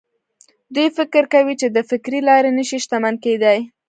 دوی 0.75 0.87
فکر 0.97 1.23
کوي 1.33 1.53
چې 1.61 1.67
د 1.69 1.77
فکري 1.89 2.19
لارې 2.29 2.51
نه 2.57 2.63
شي 2.69 2.77
شتمن 2.83 3.15
کېدای. 3.23 3.59